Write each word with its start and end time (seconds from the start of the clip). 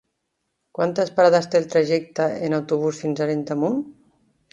Quantes 0.77 1.11
parades 1.19 1.47
té 1.55 1.59
el 1.59 1.67
trajecte 1.73 2.27
en 2.47 2.57
autobús 2.59 3.03
fins 3.05 3.21
a 3.21 3.25
Arenys 3.27 3.51
de 3.51 3.59
Munt? 3.65 3.79